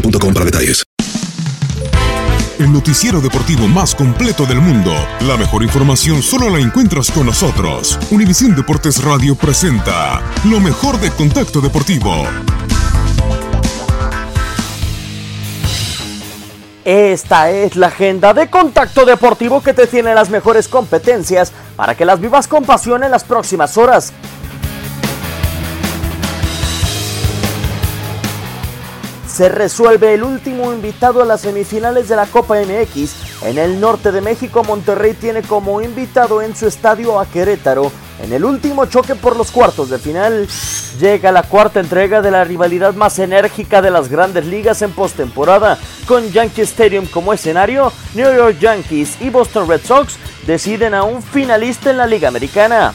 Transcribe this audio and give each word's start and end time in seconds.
para 0.00 0.44
detalles. 0.44 0.84
El 2.58 2.72
noticiero 2.72 3.20
deportivo 3.20 3.68
más 3.68 3.94
completo 3.94 4.44
del 4.44 4.60
mundo. 4.60 4.92
La 5.20 5.36
mejor 5.36 5.62
información 5.62 6.22
solo 6.22 6.50
la 6.50 6.58
encuentras 6.58 7.10
con 7.10 7.26
nosotros. 7.26 7.98
Univisión 8.10 8.56
Deportes 8.56 9.02
Radio 9.02 9.36
presenta 9.36 10.20
lo 10.44 10.58
mejor 10.58 10.98
de 10.98 11.10
Contacto 11.12 11.60
Deportivo. 11.60 12.24
Esta 16.84 17.50
es 17.50 17.76
la 17.76 17.88
agenda 17.88 18.34
de 18.34 18.48
Contacto 18.48 19.04
Deportivo 19.04 19.62
que 19.62 19.74
te 19.74 19.86
tiene 19.86 20.14
las 20.14 20.30
mejores 20.30 20.68
competencias 20.68 21.52
para 21.76 21.94
que 21.94 22.04
las 22.04 22.20
vivas 22.20 22.48
con 22.48 22.64
pasión 22.64 23.04
en 23.04 23.10
las 23.10 23.24
próximas 23.24 23.76
horas. 23.76 24.12
Se 29.38 29.48
resuelve 29.48 30.14
el 30.14 30.24
último 30.24 30.72
invitado 30.72 31.22
a 31.22 31.24
las 31.24 31.42
semifinales 31.42 32.08
de 32.08 32.16
la 32.16 32.26
Copa 32.26 32.56
MX. 32.56 33.44
En 33.44 33.56
el 33.56 33.78
norte 33.78 34.10
de 34.10 34.20
México, 34.20 34.64
Monterrey 34.64 35.14
tiene 35.14 35.42
como 35.42 35.80
invitado 35.80 36.42
en 36.42 36.56
su 36.56 36.66
estadio 36.66 37.20
a 37.20 37.24
Querétaro. 37.24 37.92
En 38.20 38.32
el 38.32 38.44
último 38.44 38.86
choque 38.86 39.14
por 39.14 39.36
los 39.36 39.52
cuartos 39.52 39.90
de 39.90 40.00
final, 40.00 40.48
llega 40.98 41.30
la 41.30 41.44
cuarta 41.44 41.78
entrega 41.78 42.20
de 42.20 42.32
la 42.32 42.42
rivalidad 42.42 42.94
más 42.94 43.20
enérgica 43.20 43.80
de 43.80 43.92
las 43.92 44.08
grandes 44.08 44.44
ligas 44.44 44.82
en 44.82 44.90
postemporada. 44.90 45.78
Con 46.08 46.28
Yankee 46.32 46.62
Stadium 46.62 47.06
como 47.06 47.32
escenario, 47.32 47.92
New 48.16 48.34
York 48.34 48.58
Yankees 48.58 49.22
y 49.22 49.30
Boston 49.30 49.68
Red 49.68 49.82
Sox 49.84 50.16
deciden 50.48 50.94
a 50.94 51.04
un 51.04 51.22
finalista 51.22 51.90
en 51.90 51.98
la 51.98 52.08
Liga 52.08 52.26
Americana. 52.26 52.92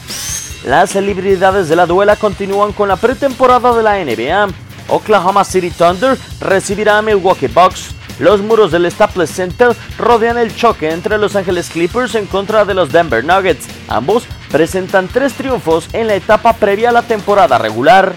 Las 0.66 0.90
celebridades 0.90 1.70
de 1.70 1.76
la 1.76 1.86
duela 1.86 2.16
continúan 2.16 2.72
con 2.72 2.88
la 2.88 2.96
pretemporada 2.96 3.74
de 3.74 3.82
la 3.82 4.04
NBA. 4.04 4.63
Oklahoma 4.88 5.44
City 5.44 5.70
Thunder 5.70 6.18
recibirá 6.40 6.98
a 6.98 7.02
Milwaukee 7.02 7.48
Bucks. 7.48 7.94
Los 8.18 8.40
muros 8.40 8.70
del 8.70 8.90
Staples 8.90 9.30
Center 9.30 9.74
rodean 9.98 10.38
el 10.38 10.54
choque 10.54 10.90
entre 10.90 11.18
Los 11.18 11.34
Angeles 11.34 11.68
Clippers 11.70 12.14
en 12.14 12.26
contra 12.26 12.64
de 12.64 12.74
los 12.74 12.92
Denver 12.92 13.24
Nuggets. 13.24 13.66
Ambos 13.88 14.24
presentan 14.50 15.08
tres 15.08 15.32
triunfos 15.34 15.88
en 15.92 16.06
la 16.06 16.14
etapa 16.14 16.52
previa 16.52 16.90
a 16.90 16.92
la 16.92 17.02
temporada 17.02 17.58
regular. 17.58 18.14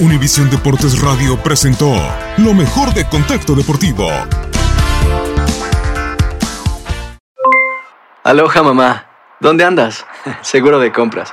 Univisión 0.00 0.50
Deportes 0.50 1.00
Radio 1.00 1.36
presentó 1.42 1.92
lo 2.38 2.54
mejor 2.54 2.92
de 2.92 3.08
Contacto 3.08 3.54
Deportivo. 3.54 4.08
Aloha 8.24 8.62
mamá. 8.62 9.06
¿Dónde 9.38 9.64
andas? 9.64 10.06
Seguro 10.42 10.78
de 10.78 10.92
compras. 10.92 11.32